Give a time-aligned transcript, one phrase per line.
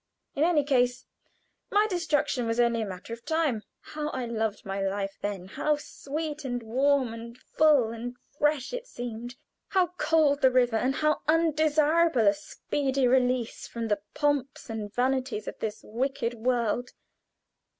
[0.35, 1.05] In any case,
[1.69, 3.61] my destruction was only a matter of time.
[3.81, 5.45] How I loved my life then!
[5.45, 9.35] How sweet, and warm, and full, and fresh it seemed!
[9.67, 15.47] How cold the river, and how undesirable a speedy release from the pomps and vanities
[15.47, 16.93] of this wicked world!